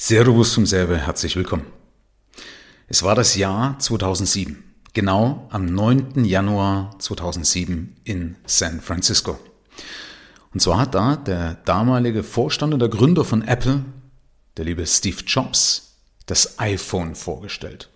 Servus 0.00 0.52
zum 0.52 0.64
Serve, 0.64 0.96
herzlich 0.96 1.34
willkommen. 1.34 1.66
Es 2.86 3.02
war 3.02 3.16
das 3.16 3.34
Jahr 3.34 3.80
2007, 3.80 4.62
genau 4.92 5.48
am 5.50 5.66
9. 5.66 6.24
Januar 6.24 6.96
2007 7.00 7.96
in 8.04 8.36
San 8.46 8.80
Francisco. 8.80 9.40
Und 10.54 10.60
zwar 10.60 10.78
hat 10.78 10.94
da 10.94 11.16
der 11.16 11.54
damalige 11.64 12.22
Vorstand 12.22 12.74
und 12.74 12.78
der 12.78 12.90
Gründer 12.90 13.24
von 13.24 13.42
Apple, 13.42 13.84
der 14.56 14.66
liebe 14.66 14.86
Steve 14.86 15.24
Jobs, 15.26 15.96
das 16.26 16.60
iPhone 16.60 17.16
vorgestellt. 17.16 17.90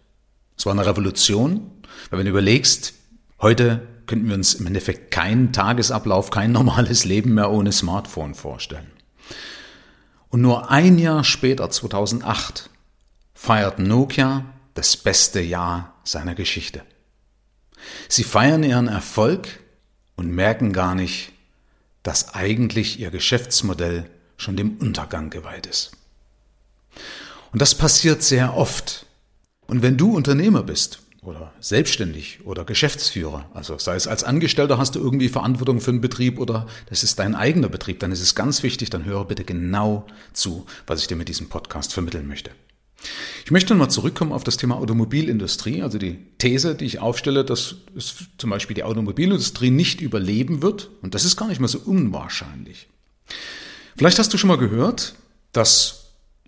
Es 0.58 0.66
war 0.66 0.72
eine 0.72 0.84
Revolution, 0.84 1.70
weil 2.10 2.18
wenn 2.18 2.26
du 2.26 2.32
überlegst, 2.32 2.94
heute 3.40 3.86
könnten 4.08 4.26
wir 4.26 4.34
uns 4.34 4.54
im 4.54 4.66
Endeffekt 4.66 5.12
keinen 5.12 5.52
Tagesablauf, 5.52 6.30
kein 6.30 6.50
normales 6.50 7.04
Leben 7.04 7.34
mehr 7.34 7.52
ohne 7.52 7.70
Smartphone 7.70 8.34
vorstellen. 8.34 8.90
Und 10.32 10.40
nur 10.40 10.70
ein 10.70 10.98
Jahr 10.98 11.24
später, 11.24 11.68
2008, 11.68 12.70
feiert 13.34 13.79
Nokia 13.79 14.46
das 14.72 14.96
beste 14.96 15.43
Jahr 15.43 15.94
seiner 16.04 16.34
Geschichte. 16.34 16.80
Sie 18.08 18.24
feiern 18.24 18.62
ihren 18.62 18.88
Erfolg 18.88 19.60
und 20.16 20.30
merken 20.30 20.72
gar 20.72 20.94
nicht, 20.94 21.32
dass 22.02 22.34
eigentlich 22.34 22.98
ihr 22.98 23.10
Geschäftsmodell 23.10 24.08
schon 24.38 24.57
dem 24.57 24.79
Untergang 24.79 25.29
geweiht 25.29 25.66
ist. 25.66 25.93
Und 27.52 27.60
das 27.60 27.74
passiert 27.74 28.22
sehr 28.22 28.57
oft. 28.57 29.04
Und 29.66 29.82
wenn 29.82 29.99
du 29.99 30.16
Unternehmer 30.16 30.62
bist 30.62 31.01
oder 31.22 31.53
selbstständig 31.61 32.41
oder 32.44 32.64
Geschäftsführer, 32.64 33.48
also 33.55 33.78
sei 33.78 33.94
es 33.94 34.08
als 34.08 34.25
Angestellter 34.25 34.77
hast 34.77 34.97
du 34.97 34.98
irgendwie 34.98 35.28
Verantwortung 35.28 35.80
für 35.80 35.92
einen 35.92 36.00
Betrieb 36.00 36.39
oder 36.39 36.67
das 36.91 37.05
ist 37.05 37.19
dein 37.20 37.36
eigener 37.36 37.69
Betrieb, 37.69 38.00
dann 38.00 38.11
ist 38.11 38.20
es 38.20 38.34
ganz 38.34 38.62
wichtig, 38.64 38.91
dann 38.91 39.05
höre 39.05 39.25
bitte 39.25 39.44
genau 39.44 40.05
zu, 40.33 40.66
was 40.86 41.00
ich 41.00 41.06
dir 41.06 41.16
mit 41.16 41.28
diesem 41.28 41.48
Podcast 41.48 41.92
vermitteln 41.92 42.27
möchte. 42.27 42.50
Ich 43.44 43.50
möchte 43.50 43.72
nochmal 43.72 43.91
zurückkommen 43.91 44.33
auf 44.33 44.44
das 44.44 44.56
Thema 44.56 44.77
Automobilindustrie, 44.77 45.83
also 45.83 45.98
die 45.98 46.19
These, 46.38 46.74
die 46.74 46.84
ich 46.84 46.98
aufstelle, 46.98 47.44
dass 47.44 47.77
es 47.96 48.14
zum 48.39 48.50
Beispiel 48.50 48.74
die 48.74 48.84
Automobilindustrie 48.84 49.70
nicht 49.70 50.00
überleben 50.00 50.61
wird 50.61 50.91
und 51.02 51.14
das 51.14 51.24
ist 51.24 51.36
gar 51.36 51.48
nicht 51.48 51.61
mal 51.61 51.68
so 51.68 51.78
unwahrscheinlich. 51.78 52.89
Vielleicht 53.96 54.18
hast 54.18 54.33
du 54.33 54.39
schon 54.39 54.48
mal 54.48 54.58
gehört, 54.58 55.14
dass 55.52 56.02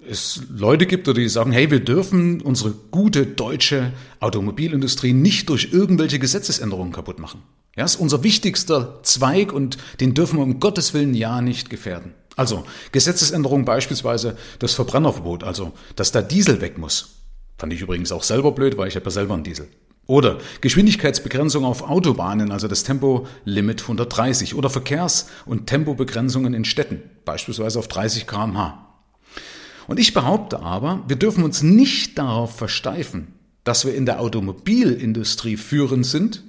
es 0.09 0.43
Leute 0.51 0.87
gibt, 0.87 1.07
die 1.17 1.29
sagen, 1.29 1.53
hey, 1.53 1.71
wir 1.71 1.81
dürfen 1.81 2.41
unsere 2.43 2.73
gute 2.91 3.27
deutsche 3.27 3.93
Automobilindustrie 4.21 5.13
nicht 5.13 5.49
durch 5.49 5.73
irgendwelche 5.73 6.19
Gesetzesänderungen 6.19 6.93
kaputt 6.93 7.19
machen. 7.19 7.43
Ja, 7.77 7.85
ist 7.85 7.97
unser 7.97 8.23
wichtigster 8.23 9.01
Zweig 9.03 9.53
und 9.53 9.79
den 10.01 10.15
dürfen 10.15 10.39
wir 10.39 10.43
um 10.45 10.61
Gottes 10.61 10.95
Willen 10.95 11.15
ja 11.15 11.41
nicht 11.41 11.71
gefährden. 11.71 12.13
Also 12.37 12.65
Gesetzesänderungen 12.93 13.65
beispielsweise 13.65 14.37
das 14.59 14.75
Verbrennerverbot, 14.75 15.45
also 15.45 15.73
dass 15.97 16.13
der 16.13 16.23
Diesel 16.23 16.61
weg 16.61 16.79
muss. 16.79 17.23
Fand 17.59 17.73
ich 17.73 17.81
übrigens 17.81 18.13
auch 18.13 18.23
selber 18.23 18.53
blöd, 18.53 18.77
weil 18.77 18.89
ich 18.89 18.97
habe 18.97 19.07
ja 19.07 19.11
selber 19.11 19.35
einen 19.35 19.45
Diesel. 19.45 19.69
Oder 20.07 20.39
Geschwindigkeitsbegrenzung 20.61 21.65
auf 21.65 21.89
Autobahnen, 21.89 22.53
also 22.53 22.69
das 22.69 22.85
Tempolimit 22.85 23.83
130. 23.83 24.55
Oder 24.55 24.69
Verkehrs- 24.69 25.29
und 25.47 25.67
Tempobegrenzungen 25.67 26.53
in 26.53 26.65
Städten, 26.65 27.01
beispielsweise 27.25 27.79
auf 27.79 27.89
30 27.89 28.27
kmh. 28.27 28.84
Und 29.87 30.01
ich 30.01 30.15
behaupte 30.15 30.61
aber, 30.61 31.03
wir 31.09 31.17
dürfen 31.17 31.45
uns 31.45 31.63
nicht 31.63 32.19
darauf 32.19 32.57
versteifen, 32.57 33.35
dass 33.65 33.85
wir 33.85 33.95
in 33.95 34.07
der 34.07 34.21
Automobilindustrie 34.21 35.57
führend 35.57 36.07
sind 36.07 36.43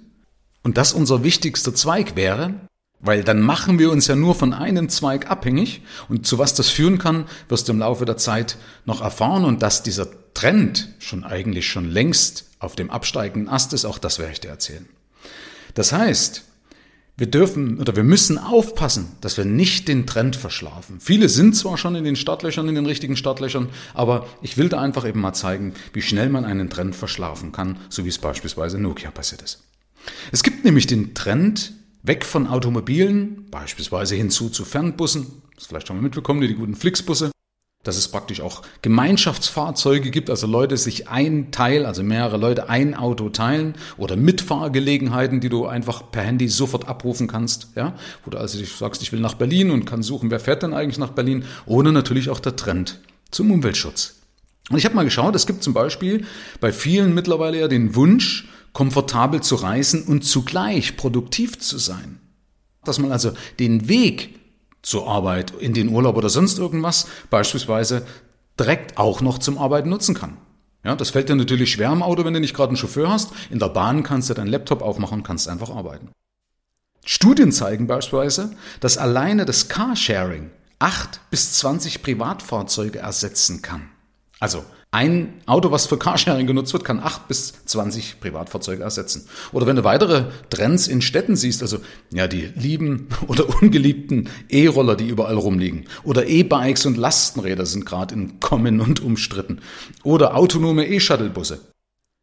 und 0.64 0.78
das 0.78 0.94
unser 0.94 1.24
wichtigster 1.24 1.74
Zweig 1.74 2.16
wäre, 2.16 2.56
weil 3.00 3.24
dann 3.24 3.42
machen 3.42 3.78
wir 3.80 3.92
uns 3.92 4.08
ja 4.08 4.16
nur 4.16 4.36
von 4.36 4.54
einem 4.54 4.90
Zweig 4.90 5.30
abhängig 5.30 5.82
und 6.10 6.26
zu 6.26 6.40
was 6.40 6.56
das 6.56 6.70
führen 6.70 6.98
kann, 6.98 7.26
wirst 7.50 7.68
du 7.68 7.74
im 7.74 7.80
Laufe 7.80 8.06
der 8.06 8.18
Zeit 8.18 8.58
noch 8.86 9.02
erfahren 9.02 9.46
und 9.46 9.62
dass 9.62 9.84
dieser 9.84 10.08
Trend 10.34 10.90
schon 11.00 11.24
eigentlich 11.24 11.68
schon 11.68 11.90
längst 11.90 12.50
auf 12.60 12.76
dem 12.76 12.90
absteigenden 12.90 13.50
Ast 13.50 13.74
ist, 13.74 13.86
auch 13.86 14.00
das 14.00 14.20
werde 14.20 14.34
ich 14.34 14.40
dir 14.42 14.50
erzählen. 14.50 14.88
Das 15.76 15.92
heißt, 15.92 16.44
wir 17.18 17.28
dürfen 17.28 17.80
oder 17.80 17.96
wir 17.96 18.04
müssen 18.04 18.38
aufpassen, 18.38 19.14
dass 19.22 19.38
wir 19.38 19.46
nicht 19.46 19.88
den 19.88 20.06
Trend 20.06 20.36
verschlafen. 20.36 21.00
Viele 21.00 21.30
sind 21.30 21.56
zwar 21.56 21.78
schon 21.78 21.96
in 21.96 22.04
den 22.04 22.16
Startlöchern, 22.16 22.68
in 22.68 22.76
den 22.76 22.86
richtigen 22.86 23.16
Startlöchern, 23.16 23.70
aber 23.94 24.28
ich 24.42 24.58
will 24.58 24.68
da 24.68 24.82
einfach 24.82 25.08
eben 25.08 25.22
mal 25.22 25.34
zeigen, 25.34 25.74
wie 25.94 26.02
schnell 26.02 26.30
man 26.30 26.44
einen 26.44 26.70
Trend 26.70 26.96
verschlafen 26.96 27.52
kann, 27.52 27.78
so 27.90 28.04
wie 28.04 28.10
es 28.10 28.18
beispielsweise 28.18 28.80
Nokia 28.80 29.12
passiert 29.12 29.42
ist. 29.42 29.64
Es 30.32 30.44
gibt 30.44 30.66
nämlich 30.66 30.88
den 30.88 31.14
Trend 31.14 31.74
weg 32.04 32.26
von 32.26 32.48
Automobilen, 32.48 33.50
beispielsweise 33.50 34.16
hinzu 34.16 34.50
zu 34.50 34.66
Fernbussen, 34.66 35.42
das 35.56 35.68
vielleicht 35.68 35.88
schon 35.88 35.96
mal 35.96 36.04
mitbekommen, 36.04 36.42
die 36.42 36.54
guten 36.54 36.76
Flixbusse, 36.76 37.32
dass 37.86 37.98
es 37.98 38.10
praktisch 38.10 38.42
auch 38.42 38.64
Gemeinschaftsfahrzeuge 38.82 40.12
gibt, 40.12 40.30
also 40.30 40.48
Leute 40.48 40.76
sich 40.76 41.08
ein 41.08 41.52
Teil, 41.52 41.86
also 41.86 42.04
mehrere 42.04 42.38
Leute 42.38 42.68
ein 42.68 42.96
Auto 42.96 43.30
teilen 43.30 43.76
oder 43.98 44.18
Mitfahrgelegenheiten, 44.18 45.40
die 45.40 45.50
du 45.50 45.68
einfach 45.68 46.12
per 46.12 46.24
Handy 46.24 46.50
sofort 46.50 46.90
abrufen 46.90 47.28
kannst, 47.28 47.70
ja, 47.76 47.96
wo 48.26 48.32
du 48.32 48.38
also 48.38 48.62
sagst, 48.66 49.02
ich 49.04 49.12
will 49.12 49.20
nach 49.20 49.36
Berlin 49.36 49.72
und 49.72 49.86
kann 49.86 50.04
suchen, 50.04 50.32
wer 50.32 50.40
fährt 50.40 50.64
denn 50.64 50.74
eigentlich 50.74 50.98
nach 50.98 51.12
Berlin, 51.12 51.46
ohne 51.66 51.92
natürlich 51.92 52.30
auch 52.30 52.40
der 52.40 52.56
Trend 52.56 53.00
zum 53.32 53.52
Umweltschutz. 53.52 54.16
Und 54.72 54.80
ich 54.80 54.86
habe 54.86 54.96
mal 54.96 55.06
geschaut, 55.06 55.36
es 55.36 55.46
gibt 55.46 55.62
zum 55.62 55.74
Beispiel 55.74 56.26
bei 56.60 56.72
vielen 56.72 57.14
mittlerweile 57.14 57.60
ja 57.60 57.68
den 57.68 57.96
Wunsch, 57.96 58.48
komfortabel 58.74 59.42
zu 59.42 59.56
reisen 59.56 60.04
und 60.04 60.26
zugleich 60.26 60.98
produktiv 60.98 61.60
zu 61.60 61.78
sein. 61.78 62.20
Dass 62.84 63.00
man 63.00 63.12
also 63.12 63.32
den 63.60 63.88
Weg 63.88 64.40
zur 64.86 65.08
Arbeit, 65.08 65.52
in 65.60 65.74
den 65.74 65.90
Urlaub 65.90 66.16
oder 66.16 66.30
sonst 66.30 66.60
irgendwas 66.60 67.08
beispielsweise 67.30 68.06
direkt 68.60 68.98
auch 68.98 69.22
noch 69.22 69.40
zum 69.40 69.58
Arbeiten 69.58 69.90
nutzen 69.90 70.16
kann. 70.16 70.38
Ja, 70.84 70.96
das 70.96 71.10
fällt 71.10 71.30
dir 71.30 71.36
natürlich 71.36 71.72
schwer 71.72 71.92
im 71.92 72.04
Auto, 72.04 72.24
wenn 72.24 72.34
du 72.36 72.40
nicht 72.40 72.54
gerade 72.54 72.70
einen 72.70 72.78
Chauffeur 72.78 73.10
hast. 73.10 73.32
In 73.50 73.58
der 73.58 73.70
Bahn 73.70 74.04
kannst 74.04 74.30
du 74.30 74.36
deinen 74.36 74.48
Laptop 74.48 74.84
aufmachen 74.84 75.20
und 75.20 75.24
kannst 75.24 75.50
einfach 75.50 75.72
arbeiten. 75.72 76.10
Studien 77.04 77.52
zeigen 77.52 77.88
beispielsweise, 77.88 78.56
dass 78.80 78.98
alleine 79.00 79.46
das 79.46 79.68
Carsharing 79.68 80.52
8 80.78 81.20
bis 81.32 81.54
20 81.54 82.04
Privatfahrzeuge 82.04 83.00
ersetzen 83.00 83.64
kann. 83.64 83.90
Also 84.40 84.64
ein 84.96 85.34
Auto, 85.46 85.72
was 85.72 85.88
für 85.88 85.98
Carsharing 85.98 86.48
genutzt 86.48 86.72
wird, 86.72 86.86
kann 86.86 87.02
8 87.02 87.28
bis 87.28 87.66
20 87.66 88.22
Privatfahrzeuge 88.22 88.82
ersetzen. 88.82 89.28
Oder 89.52 89.68
wenn 89.68 89.76
du 89.76 89.84
weitere 89.84 90.28
Trends 90.50 90.88
in 90.88 91.02
Städten 91.02 91.36
siehst, 91.36 91.62
also 91.62 91.80
ja, 92.14 92.30
die 92.30 92.50
lieben 92.56 93.10
oder 93.28 93.46
ungeliebten 93.62 94.30
E-Roller, 94.48 94.96
die 94.96 95.10
überall 95.10 95.36
rumliegen. 95.36 95.84
Oder 96.06 96.28
E-Bikes 96.28 96.86
und 96.86 96.96
Lastenräder 96.96 97.66
sind 97.66 97.86
gerade 97.86 98.16
in 98.16 98.40
Kommen 98.40 98.80
und 98.80 99.02
umstritten. 99.02 99.60
Oder 100.04 100.38
autonome 100.38 100.88
E-Shuttle-Busse. 100.88 101.60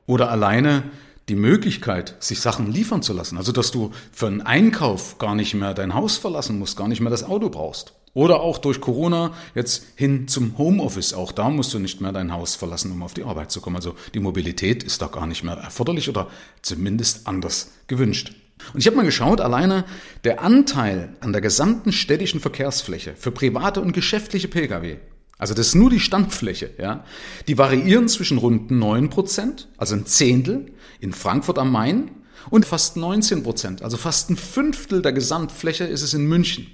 Oder 0.06 0.30
alleine 0.30 0.84
die 1.28 1.36
Möglichkeit, 1.36 2.16
sich 2.20 2.40
Sachen 2.40 2.72
liefern 2.72 3.02
zu 3.02 3.12
lassen. 3.12 3.36
Also, 3.36 3.52
dass 3.52 3.70
du 3.70 3.90
für 4.12 4.28
einen 4.28 4.40
Einkauf 4.40 5.18
gar 5.18 5.34
nicht 5.34 5.52
mehr 5.52 5.74
dein 5.74 5.92
Haus 5.92 6.16
verlassen 6.16 6.58
musst, 6.58 6.78
gar 6.78 6.88
nicht 6.88 7.02
mehr 7.02 7.10
das 7.10 7.22
Auto 7.22 7.50
brauchst. 7.50 7.92
Oder 8.14 8.40
auch 8.40 8.58
durch 8.58 8.80
Corona 8.80 9.32
jetzt 9.54 9.84
hin 9.96 10.28
zum 10.28 10.58
Homeoffice. 10.58 11.14
Auch 11.14 11.32
da 11.32 11.48
musst 11.48 11.72
du 11.72 11.78
nicht 11.78 12.00
mehr 12.00 12.12
dein 12.12 12.32
Haus 12.32 12.54
verlassen, 12.54 12.92
um 12.92 13.02
auf 13.02 13.14
die 13.14 13.24
Arbeit 13.24 13.50
zu 13.50 13.60
kommen. 13.60 13.76
Also 13.76 13.94
die 14.12 14.20
Mobilität 14.20 14.82
ist 14.82 15.00
da 15.00 15.06
gar 15.06 15.26
nicht 15.26 15.44
mehr 15.44 15.54
erforderlich 15.54 16.08
oder 16.08 16.28
zumindest 16.60 17.26
anders 17.26 17.70
gewünscht. 17.86 18.34
Und 18.74 18.80
ich 18.80 18.86
habe 18.86 18.96
mal 18.96 19.04
geschaut, 19.04 19.40
alleine 19.40 19.84
der 20.24 20.42
Anteil 20.42 21.16
an 21.20 21.32
der 21.32 21.40
gesamten 21.40 21.90
städtischen 21.92 22.40
Verkehrsfläche 22.40 23.14
für 23.16 23.32
private 23.32 23.80
und 23.80 23.92
geschäftliche 23.92 24.48
Pkw, 24.48 24.98
also 25.42 25.54
das 25.54 25.68
ist 25.68 25.74
nur 25.74 25.90
die 25.90 25.98
Standfläche, 25.98 26.70
ja, 26.78 27.04
die 27.48 27.58
variieren 27.58 28.06
zwischen 28.06 28.38
rund 28.38 28.70
9 28.70 29.10
Prozent, 29.10 29.68
also 29.76 29.96
ein 29.96 30.06
Zehntel, 30.06 30.66
in 31.00 31.12
Frankfurt 31.12 31.58
am 31.58 31.72
Main 31.72 32.12
und 32.50 32.64
fast 32.64 32.96
19 32.96 33.42
Prozent, 33.42 33.82
also 33.82 33.96
fast 33.96 34.30
ein 34.30 34.36
Fünftel 34.36 35.02
der 35.02 35.12
Gesamtfläche 35.12 35.82
ist 35.82 36.02
es 36.02 36.14
in 36.14 36.26
München. 36.26 36.72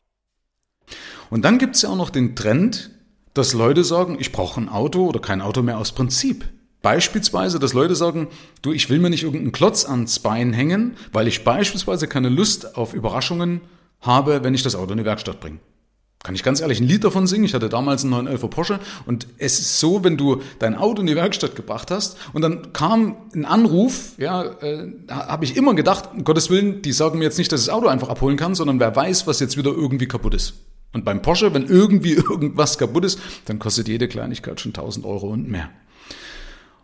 Und 1.30 1.44
dann 1.44 1.58
gibt 1.58 1.76
es 1.76 1.82
ja 1.82 1.90
auch 1.90 1.96
noch 1.96 2.10
den 2.10 2.36
Trend, 2.36 2.90
dass 3.34 3.52
Leute 3.52 3.84
sagen, 3.84 4.16
ich 4.18 4.32
brauche 4.32 4.60
ein 4.60 4.68
Auto 4.68 5.06
oder 5.06 5.20
kein 5.20 5.40
Auto 5.40 5.62
mehr 5.62 5.78
aus 5.78 5.92
Prinzip. 5.92 6.44
Beispielsweise, 6.82 7.58
dass 7.58 7.72
Leute 7.72 7.96
sagen, 7.96 8.28
du, 8.62 8.72
ich 8.72 8.88
will 8.88 9.00
mir 9.00 9.10
nicht 9.10 9.24
irgendeinen 9.24 9.52
Klotz 9.52 9.84
ans 9.84 10.20
Bein 10.20 10.52
hängen, 10.52 10.96
weil 11.12 11.26
ich 11.26 11.44
beispielsweise 11.44 12.06
keine 12.06 12.28
Lust 12.28 12.76
auf 12.76 12.94
Überraschungen 12.94 13.60
habe, 14.00 14.44
wenn 14.44 14.54
ich 14.54 14.62
das 14.62 14.76
Auto 14.76 14.92
in 14.92 14.98
die 14.98 15.04
Werkstatt 15.04 15.40
bringe. 15.40 15.58
Kann 16.24 16.34
ich 16.34 16.42
ganz 16.42 16.60
ehrlich 16.60 16.80
ein 16.80 16.86
Lied 16.86 17.04
davon 17.04 17.28
singen? 17.28 17.44
Ich 17.44 17.54
hatte 17.54 17.68
damals 17.68 18.02
einen 18.02 18.10
911 18.10 18.50
Porsche 18.50 18.80
und 19.06 19.28
es 19.38 19.60
ist 19.60 19.78
so, 19.78 20.02
wenn 20.02 20.16
du 20.16 20.42
dein 20.58 20.74
Auto 20.74 21.00
in 21.00 21.06
die 21.06 21.14
Werkstatt 21.14 21.54
gebracht 21.54 21.90
hast 21.92 22.16
und 22.32 22.42
dann 22.42 22.72
kam 22.72 23.16
ein 23.34 23.44
Anruf, 23.44 24.12
ja, 24.18 24.42
äh, 24.42 24.88
habe 25.08 25.44
ich 25.44 25.56
immer 25.56 25.74
gedacht, 25.74 26.10
um 26.12 26.24
Gottes 26.24 26.50
Willen, 26.50 26.82
die 26.82 26.92
sagen 26.92 27.18
mir 27.18 27.24
jetzt 27.24 27.38
nicht, 27.38 27.52
dass 27.52 27.60
ich 27.60 27.66
das 27.66 27.74
Auto 27.74 27.86
einfach 27.86 28.08
abholen 28.08 28.36
kann, 28.36 28.56
sondern 28.56 28.80
wer 28.80 28.94
weiß, 28.94 29.28
was 29.28 29.38
jetzt 29.38 29.56
wieder 29.56 29.70
irgendwie 29.70 30.08
kaputt 30.08 30.34
ist. 30.34 30.54
Und 30.92 31.04
beim 31.04 31.22
Porsche, 31.22 31.54
wenn 31.54 31.66
irgendwie 31.66 32.12
irgendwas 32.14 32.78
kaputt 32.78 33.04
ist, 33.04 33.20
dann 33.46 33.58
kostet 33.58 33.88
jede 33.88 34.08
Kleinigkeit 34.08 34.60
schon 34.60 34.70
1000 34.70 35.04
Euro 35.04 35.28
und 35.28 35.48
mehr. 35.48 35.70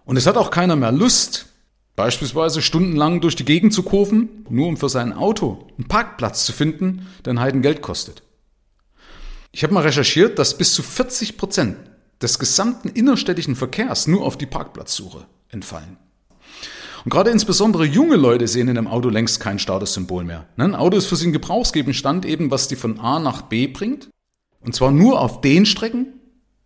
Und 0.05 0.17
es 0.17 0.27
hat 0.27 0.37
auch 0.37 0.51
keiner 0.51 0.77
mehr 0.77 0.93
Lust, 0.93 1.47
beispielsweise 1.97 2.61
stundenlang 2.61 3.21
durch 3.21 3.37
die 3.37 3.45
Gegend 3.45 3.73
zu 3.73 3.83
kurven, 3.83 4.45
nur 4.49 4.67
um 4.67 4.77
für 4.77 4.89
sein 4.89 5.13
Auto 5.13 5.69
einen 5.79 5.89
Parkplatz 5.89 6.45
zu 6.45 6.53
finden, 6.53 7.07
der 7.25 7.35
ein 7.35 7.41
Heiden 7.41 7.63
Geld 7.63 7.81
kostet. 7.83 8.23
Ich 9.53 9.63
habe 9.63 9.73
mal 9.73 9.85
recherchiert, 9.85 10.39
dass 10.39 10.59
bis 10.59 10.75
zu 10.75 10.83
40 10.83 11.37
Prozent 11.37 11.77
des 12.21 12.39
gesamten 12.39 12.89
innerstädtischen 12.89 13.57
Verkehrs 13.57 14.07
nur 14.07 14.25
auf 14.25 14.37
die 14.37 14.47
Parkplatzsuche 14.47 15.27
entfallen. 15.49 15.97
Und 17.05 17.11
gerade 17.11 17.31
insbesondere 17.31 17.85
junge 17.85 18.17
Leute 18.17 18.49
sehen 18.49 18.69
in 18.69 18.79
einem 18.79 18.87
Auto 18.87 19.11
längst 19.11 19.39
kein 19.39 19.59
Statussymbol 19.59 20.25
mehr. 20.25 20.47
Ein 20.57 20.75
Auto 20.75 20.97
ist 20.97 21.07
für 21.07 21.17
sie 21.17 21.29
ein 21.29 21.33
Gebrauchsgegenstand 21.35 22.25
eben, 22.25 22.51
was 22.51 22.67
die 22.69 22.77
von 22.77 22.99
A 22.99 23.19
nach 23.19 23.43
B 23.43 23.67
bringt. 23.67 24.09
Und 24.61 24.75
zwar 24.75 24.91
nur 24.91 25.21
auf 25.21 25.43
den 25.43 25.67
Strecken, 25.67 26.15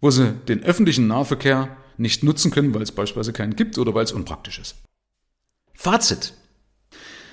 wo 0.00 0.10
sie 0.10 0.32
den 0.46 0.62
öffentlichen 0.62 1.08
Nahverkehr 1.08 1.76
nicht 1.96 2.22
nutzen 2.22 2.52
können, 2.52 2.72
weil 2.72 2.82
es 2.82 2.92
beispielsweise 2.92 3.32
keinen 3.32 3.56
gibt 3.56 3.78
oder 3.78 3.94
weil 3.94 4.04
es 4.04 4.12
unpraktisch 4.12 4.60
ist. 4.60 4.76
Fazit. 5.74 6.34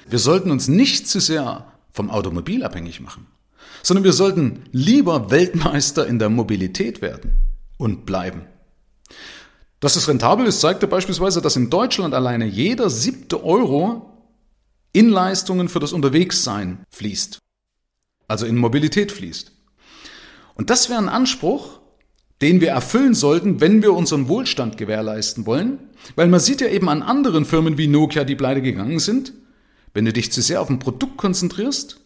Wir 0.07 0.19
sollten 0.19 0.49
uns 0.49 0.67
nicht 0.67 1.07
zu 1.07 1.19
sehr 1.19 1.71
vom 1.91 2.09
Automobil 2.09 2.63
abhängig 2.63 2.99
machen, 2.99 3.27
sondern 3.83 4.03
wir 4.03 4.13
sollten 4.13 4.63
lieber 4.71 5.29
Weltmeister 5.29 6.07
in 6.07 6.17
der 6.17 6.29
Mobilität 6.29 7.01
werden 7.03 7.37
und 7.77 8.07
bleiben. 8.07 8.47
Dass 9.79 9.95
es 9.95 10.07
rentabel 10.07 10.47
ist, 10.47 10.61
zeigte 10.61 10.87
beispielsweise, 10.87 11.41
dass 11.41 11.55
in 11.55 11.69
Deutschland 11.69 12.13
alleine 12.13 12.45
jeder 12.45 12.89
siebte 12.89 13.43
Euro 13.43 14.11
in 14.93 15.09
Leistungen 15.09 15.67
für 15.67 15.79
das 15.79 15.93
Unterwegssein 15.93 16.85
fließt. 16.89 17.39
Also 18.27 18.45
in 18.45 18.55
Mobilität 18.55 19.11
fließt. 19.11 19.51
Und 20.55 20.69
das 20.69 20.89
wäre 20.89 20.99
ein 20.99 21.09
Anspruch, 21.09 21.79
den 22.41 22.61
wir 22.61 22.69
erfüllen 22.69 23.13
sollten, 23.13 23.61
wenn 23.61 23.81
wir 23.81 23.93
unseren 23.93 24.27
Wohlstand 24.27 24.77
gewährleisten 24.77 25.45
wollen. 25.45 25.79
Weil 26.15 26.27
man 26.27 26.39
sieht 26.39 26.61
ja 26.61 26.67
eben 26.67 26.89
an 26.89 27.01
anderen 27.01 27.45
Firmen 27.45 27.77
wie 27.77 27.87
Nokia, 27.87 28.23
die 28.23 28.35
pleite 28.35 28.61
gegangen 28.61 28.99
sind, 28.99 29.33
wenn 29.93 30.05
du 30.05 30.13
dich 30.13 30.31
zu 30.31 30.41
sehr 30.41 30.61
auf 30.61 30.69
ein 30.69 30.79
Produkt 30.79 31.17
konzentrierst 31.17 31.99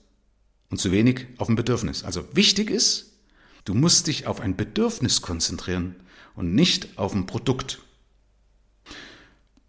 und 0.70 0.80
zu 0.80 0.92
wenig 0.92 1.28
auf 1.38 1.50
ein 1.50 1.56
Bedürfnis. 1.56 2.04
Also 2.04 2.24
wichtig 2.34 2.70
ist, 2.70 3.09
du 3.70 3.76
musst 3.76 4.08
dich 4.08 4.26
auf 4.26 4.42
ein 4.42 4.56
Bedürfnis 4.56 5.22
konzentrieren 5.22 5.96
und 6.36 6.56
nicht 6.56 6.98
auf 6.98 7.14
ein 7.14 7.28
Produkt. 7.28 7.78
Ich 8.86 8.94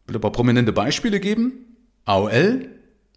will 0.06 0.16
ein 0.16 0.22
paar 0.22 0.32
prominente 0.32 0.72
Beispiele 0.72 1.20
geben. 1.20 1.76
AOL 2.06 2.66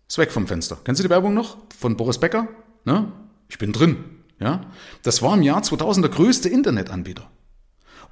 ist 0.05 0.17
weg 0.17 0.33
vom 0.33 0.45
Fenster. 0.45 0.77
Kennst 0.83 0.99
du 0.99 1.03
die 1.03 1.09
Werbung 1.09 1.33
noch 1.33 1.57
von 1.79 1.95
Boris 1.95 2.17
Becker? 2.17 2.49
Ne? 2.83 3.09
Ich 3.47 3.57
bin 3.57 3.71
drin. 3.71 3.95
Ja? 4.41 4.69
Das 5.03 5.21
war 5.21 5.33
im 5.35 5.41
Jahr 5.41 5.63
2000 5.63 6.03
der 6.03 6.11
größte 6.11 6.49
Internetanbieter. 6.49 7.31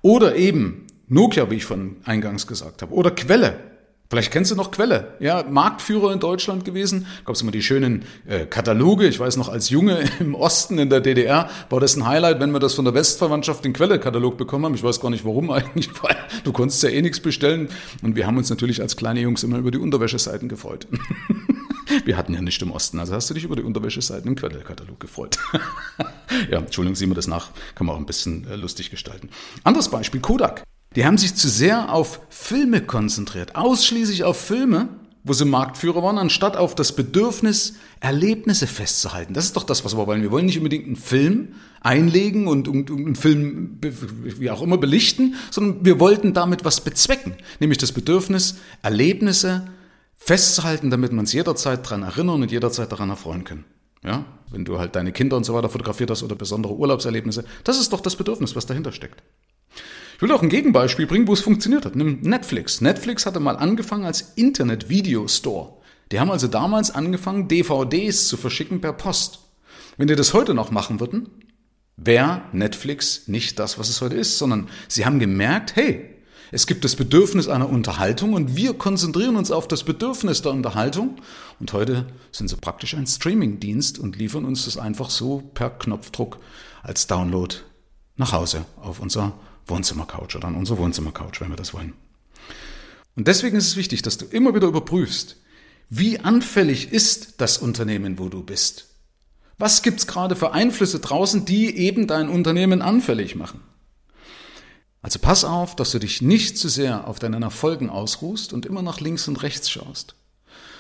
Oder 0.01 0.38
eben 0.38 0.88
Nokia, 1.07 1.51
wie 1.51 1.56
ich 1.56 1.65
von 1.65 1.97
eingangs 2.06 2.47
gesagt 2.47 2.83
habe. 2.83 2.94
Oder 2.94 3.12
Quelle. 3.12 3.70
Vielleicht 4.12 4.34
kennst 4.34 4.52
du 4.52 4.56
noch 4.56 4.72
Quelle. 4.72 5.13
Ja, 5.22 5.46
Marktführer 5.50 6.12
in 6.12 6.19
Deutschland 6.19 6.66
gewesen. 6.66 7.08
Gab 7.24 7.36
es 7.36 7.42
immer 7.44 7.54
die 7.54 7.62
schönen 7.62 8.04
äh, 8.28 8.46
Kataloge. 8.46 9.08
Ich 9.08 9.22
weiß 9.22 9.38
noch, 9.38 9.48
als 9.48 9.69
Junge 9.69 10.04
im 10.19 10.36
Osten 10.36 10.78
in 10.80 10.90
der 10.90 11.00
DDR 11.00 11.50
war 11.69 11.80
das 11.80 11.96
ein 11.96 12.06
Highlight, 12.06 12.42
wenn 12.42 12.52
wir 12.52 12.60
das 12.60 12.74
von 12.74 12.84
der 12.84 12.94
Westverwandtschaft 12.94 13.63
den 13.63 13.72
Quelle-Katalog 13.72 14.36
bekommen 14.38 14.66
haben. 14.66 14.75
Ich 14.75 14.84
weiß 14.84 15.00
gar 15.00 15.12
nicht 15.12 15.24
warum 15.24 15.50
eigentlich, 15.52 15.92
weil 16.04 16.18
du 16.44 16.52
konntest 16.52 16.84
ja 16.84 16.90
eh 16.90 17.02
nichts 17.02 17.22
bestellen. 17.22 17.69
Und 18.02 18.18
wir 18.18 18.28
haben 18.28 18.36
uns 18.36 18.50
natürlich 18.50 18.81
als 18.81 18.98
kleine 18.98 19.22
Jungs 19.22 19.44
immer 19.44 19.60
über 19.60 19.72
die 19.72 19.78
Unterwäscheseiten 19.78 20.50
gefreut. 20.50 20.88
Wir 22.06 22.16
hatten 22.16 22.34
ja 22.34 22.42
nicht 22.42 22.62
im 22.62 22.72
Osten, 22.72 23.00
also 23.00 23.14
hast 23.14 23.30
du 23.30 23.34
dich 23.34 23.44
über 23.44 23.57
die 23.57 23.64
Unterwäscheseiten 23.64 24.30
im 24.30 24.36
Quelle-Katalog 24.36 24.98
gefreut. 24.98 25.38
ja, 26.50 26.60
Entschuldigung, 26.60 26.96
sieh 26.96 27.06
mir 27.06 27.16
das 27.16 27.28
nach, 27.28 27.50
kann 27.75 27.86
man 27.86 27.96
auch 27.96 28.00
ein 28.00 28.06
bisschen 28.06 28.48
äh, 28.50 28.56
lustig 28.56 28.92
gestalten. 28.92 29.30
Anderes 29.66 29.90
Beispiel, 29.90 30.22
Kodak. 30.22 30.64
Die 30.96 31.06
haben 31.06 31.18
sich 31.18 31.36
zu 31.36 31.48
sehr 31.48 31.94
auf 31.94 32.20
Filme 32.30 32.82
konzentriert, 32.82 33.56
ausschließlich 33.56 34.26
auf 34.26 34.38
Filme, 34.38 34.90
wo 35.24 35.34
sie 35.34 35.46
Marktführer 35.46 36.04
waren, 36.04 36.18
anstatt 36.18 36.58
auf 36.58 36.76
das 36.76 36.96
Bedürfnis, 36.96 37.76
Erlebnisse 38.00 38.68
festzuhalten. 38.68 39.34
Das 39.34 39.46
ist 39.46 39.56
doch 39.56 39.64
das, 39.64 39.86
was 39.86 39.96
wir 39.96 40.08
wollen. 40.08 40.22
Wir 40.22 40.32
wollen 40.32 40.48
nicht 40.48 40.58
unbedingt 40.58 40.88
einen 40.88 40.96
Film 40.96 41.50
einlegen 41.80 42.48
und, 42.48 42.68
einen 42.68 43.16
Film 43.16 43.80
wie 43.82 44.50
auch 44.50 44.62
immer 44.62 44.78
belichten, 44.78 45.36
sondern 45.50 45.86
wir 45.86 46.00
wollten 46.00 46.34
damit 46.34 46.66
was 46.66 46.82
bezwecken, 46.82 47.36
nämlich 47.60 47.78
das 47.78 47.92
Bedürfnis, 47.92 48.58
Erlebnisse 48.82 49.68
festzuhalten, 50.16 50.90
damit 50.90 51.12
wir 51.12 51.20
uns 51.20 51.34
jederzeit 51.34 51.86
daran 51.86 52.04
erinnern 52.04 52.42
und 52.42 52.52
jederzeit 52.52 52.92
daran 52.92 53.10
erfreuen 53.10 53.44
können. 53.44 53.66
Ja, 54.04 54.26
wenn 54.50 54.66
du 54.66 54.80
halt 54.80 54.96
deine 54.96 55.12
Kinder 55.12 55.38
und 55.38 55.44
so 55.44 55.54
weiter 55.54 55.70
fotografiert 55.70 56.10
hast 56.10 56.24
oder 56.24 56.36
besondere 56.36 56.76
Urlaubserlebnisse, 56.76 57.46
das 57.64 57.80
ist 57.80 57.94
doch 57.94 58.02
das 58.02 58.16
Bedürfnis, 58.16 58.56
was 58.56 58.66
dahinter 58.66 58.92
steckt. 58.92 59.22
Ich 60.21 60.23
will 60.23 60.35
auch 60.35 60.44
ein 60.44 60.50
Gegenbeispiel 60.50 61.07
bringen, 61.07 61.27
wo 61.27 61.33
es 61.33 61.41
funktioniert 61.41 61.83
hat. 61.83 61.95
Nimm 61.95 62.19
Netflix. 62.21 62.79
Netflix 62.79 63.25
hatte 63.25 63.39
mal 63.39 63.57
angefangen 63.57 64.06
als 64.06 64.33
Internet-Video-Store. 64.35 65.73
Die 66.12 66.19
haben 66.19 66.29
also 66.29 66.47
damals 66.47 66.91
angefangen, 66.91 67.47
DVDs 67.47 68.27
zu 68.27 68.38
verschicken 68.38 68.81
per 68.81 68.94
Post. 68.94 69.39
Wenn 69.97 70.07
die 70.07 70.15
das 70.15 70.35
heute 70.35 70.53
noch 70.53 70.69
machen 70.69 71.00
würden, 71.00 71.27
wäre 71.97 72.44
Netflix 72.51 73.29
nicht 73.29 73.57
das, 73.57 73.79
was 73.79 73.89
es 73.89 74.00
heute 74.00 74.15
ist, 74.15 74.38
sondern 74.38 74.69
sie 74.88 75.07
haben 75.07 75.18
gemerkt, 75.18 75.75
hey, 75.75 76.07
es 76.51 76.68
gibt 76.68 76.85
das 76.85 76.95
Bedürfnis 76.95 77.47
einer 77.47 77.68
Unterhaltung 77.68 78.33
und 78.33 78.56
wir 78.56 78.75
konzentrieren 78.75 79.38
uns 79.38 79.50
auf 79.50 79.68
das 79.68 79.83
Bedürfnis 79.83 80.44
der 80.44 80.51
Unterhaltung. 80.51 81.15
Und 81.59 81.73
heute 81.73 82.06
sind 82.31 82.47
sie 82.47 82.57
praktisch 82.57 82.94
ein 82.94 83.07
Streaming-Dienst 83.07 83.97
und 83.97 84.18
liefern 84.18 84.45
uns 84.45 84.65
das 84.65 84.77
einfach 84.77 85.09
so 85.09 85.41
per 85.56 85.71
Knopfdruck 85.71 86.38
als 86.83 87.07
Download 87.07 87.56
nach 88.18 88.33
Hause 88.33 88.65
auf 88.79 89.00
unser 89.00 89.33
Wohnzimmercouch 89.68 90.36
oder 90.36 90.48
an 90.48 90.56
unserer 90.56 90.80
Wohnzimmercouch, 90.80 91.40
wenn 91.40 91.50
wir 91.50 91.56
das 91.56 91.74
wollen. 91.74 91.94
Und 93.16 93.28
deswegen 93.28 93.58
ist 93.58 93.68
es 93.68 93.75
wichtig, 93.75 94.02
dass 94.02 94.18
du 94.18 94.25
immer 94.25 94.56
wieder 94.56 94.68
überprüfst, 94.68 95.38
wie 95.90 96.19
anfällig 96.19 96.94
ist 96.94 97.42
das 97.42 97.58
Unternehmen, 97.58 98.18
wo 98.18 98.30
du 98.30 98.44
bist? 98.44 98.88
Was 99.58 99.81
gibt's 99.81 100.08
gerade 100.08 100.36
für 100.36 100.54
Einflüsse 100.54 101.00
draußen, 101.00 101.46
die 101.46 101.78
eben 101.78 102.08
dein 102.08 102.30
Unternehmen 102.30 102.81
anfällig 102.81 103.36
machen? 103.36 103.60
Also 105.02 105.19
pass 105.19 105.44
auf, 105.44 105.75
dass 105.75 105.92
du 105.92 106.00
dich 106.00 106.22
nicht 106.22 106.57
zu 106.57 106.69
sehr 106.69 107.07
auf 107.07 107.19
deinen 107.19 107.44
Erfolgen 107.44 107.90
ausruhst 107.90 108.54
und 108.54 108.66
immer 108.66 108.81
nach 108.81 109.00
links 109.02 109.28
und 109.28 109.44
rechts 109.44 109.69
schaust. 109.69 110.16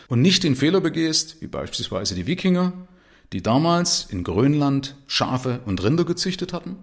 Und 0.07 0.21
nicht 0.21 0.43
den 0.43 0.55
Fehler 0.55 0.79
begehst, 0.79 1.41
wie 1.41 1.47
beispielsweise 1.47 2.15
die 2.15 2.27
Wikinger, 2.27 2.73
die 3.33 3.41
damals 3.41 4.07
in 4.09 4.23
Grönland 4.23 4.95
Schafe 5.07 5.61
und 5.65 5.83
Rinder 5.83 6.05
gezüchtet 6.05 6.53
hatten 6.53 6.77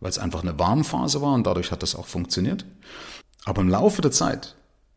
weil 0.00 0.10
es 0.10 0.18
einfach 0.18 0.42
eine 0.42 0.58
Warmphase 0.58 1.22
war 1.22 1.34
und 1.34 1.46
dadurch 1.46 1.70
hat 1.70 1.82
das 1.82 1.94
auch 1.94 2.06
funktioniert. 2.06 2.64
Aber 3.44 3.62
im 3.62 3.68
Laufe 3.68 4.02
der 4.02 4.10
Zeit 4.10 4.56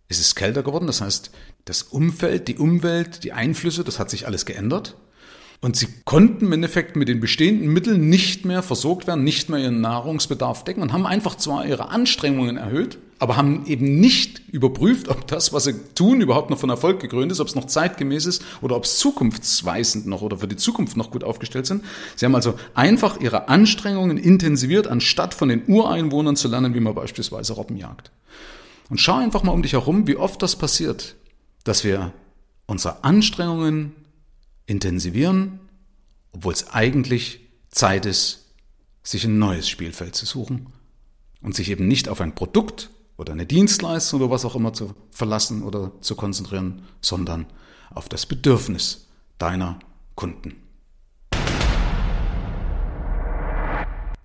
ist 0.10 0.20
es 0.20 0.36
kälter 0.36 0.64
geworden, 0.64 0.88
das 0.88 1.02
heißt, 1.02 1.32
das 1.66 1.84
Umfeld, 1.84 2.48
die 2.48 2.58
Umwelt, 2.58 3.24
die 3.24 3.34
Einflüsse, 3.34 3.84
das 3.84 4.00
hat 4.00 4.10
sich 4.10 4.28
alles 4.28 4.46
geändert. 4.46 4.98
Und 5.62 5.78
sie 5.78 5.88
konnten 6.04 6.48
im 6.48 6.52
Endeffekt 6.52 6.98
mit 6.98 7.08
den 7.08 7.22
bestehenden 7.22 7.72
Mitteln 7.72 8.10
nicht 8.10 8.44
mehr 8.44 8.62
versorgt 8.62 9.08
werden, 9.08 9.24
nicht 9.24 9.48
mehr 9.48 9.60
ihren 9.60 9.80
Nahrungsbedarf 9.80 10.66
decken 10.66 10.82
und 10.82 10.92
haben 10.92 11.06
einfach 11.06 11.36
zwar 11.36 11.66
ihre 11.66 11.88
Anstrengungen 11.88 12.58
erhöht, 12.58 12.98
aber 13.24 13.38
haben 13.38 13.66
eben 13.68 14.02
nicht 14.02 14.42
überprüft, 14.50 15.08
ob 15.08 15.26
das, 15.28 15.54
was 15.54 15.64
sie 15.64 15.76
tun, 15.96 16.20
überhaupt 16.20 16.50
noch 16.50 16.58
von 16.60 16.70
Erfolg 16.70 17.00
gekrönt 17.00 17.32
ist, 17.32 17.40
ob 17.40 17.48
es 17.48 17.56
noch 17.56 17.68
zeitgemäß 17.68 18.26
ist 18.26 18.44
oder 18.62 18.76
ob 18.76 18.84
es 18.84 18.98
zukunftsweisend 18.98 20.06
noch 20.08 20.22
oder 20.22 20.40
für 20.40 20.48
die 20.50 20.58
Zukunft 20.58 20.98
noch 20.98 21.10
gut 21.10 21.24
aufgestellt 21.24 21.66
sind. 21.66 21.86
Sie 22.18 22.26
haben 22.26 22.36
also 22.36 22.56
einfach 22.74 23.22
ihre 23.22 23.48
Anstrengungen 23.48 24.18
intensiviert, 24.18 24.88
anstatt 24.88 25.34
von 25.34 25.48
den 25.48 25.64
Ureinwohnern 25.68 26.36
zu 26.36 26.50
lernen, 26.50 26.76
wie 26.76 26.82
man 26.82 26.96
beispielsweise 26.96 27.54
Robben 27.54 27.78
jagt. 27.78 28.12
Und 28.90 29.00
schau 29.00 29.16
einfach 29.16 29.42
mal 29.42 29.54
um 29.54 29.62
dich 29.62 29.72
herum, 29.72 30.06
wie 30.06 30.18
oft 30.18 30.42
das 30.42 30.58
passiert, 30.58 31.16
dass 31.64 31.86
wir 31.86 32.12
unsere 32.66 33.06
Anstrengungen 33.06 33.94
intensivieren, 34.66 35.62
obwohl 36.34 36.52
es 36.52 36.74
eigentlich 36.74 37.40
Zeit 37.72 38.06
ist, 38.06 38.50
sich 39.02 39.24
ein 39.24 39.40
neues 39.40 39.70
Spielfeld 39.70 40.14
zu 40.14 40.26
suchen 40.26 40.66
und 41.42 41.56
sich 41.56 41.70
eben 41.70 41.88
nicht 41.88 42.10
auf 42.10 42.20
ein 42.20 42.36
Produkt 42.36 42.90
oder 43.18 43.34
eine 43.34 43.46
Dienstleistung 43.46 44.22
oder 44.22 44.32
was 44.32 44.46
auch 44.46 44.56
immer 44.56 44.74
zu 44.74 44.94
verlassen 45.12 45.64
oder 45.64 45.92
zu 46.02 46.16
konzentrieren, 46.16 46.84
sondern 47.02 47.46
auf 47.94 48.10
das 48.10 48.26
Bedürfnis 48.26 49.08
deiner 49.38 49.78
Kunden. 50.16 50.56